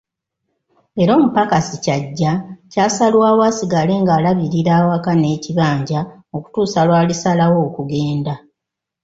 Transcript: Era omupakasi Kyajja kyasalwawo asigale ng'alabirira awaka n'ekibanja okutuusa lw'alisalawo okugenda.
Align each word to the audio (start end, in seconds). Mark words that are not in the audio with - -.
Era 1.01 1.11
omupakasi 1.19 1.75
Kyajja 1.83 2.31
kyasalwawo 2.71 3.41
asigale 3.49 3.93
ng'alabirira 4.01 4.71
awaka 4.81 5.11
n'ekibanja 5.15 5.99
okutuusa 6.35 6.79
lw'alisalawo 6.87 7.57
okugenda. 7.67 8.33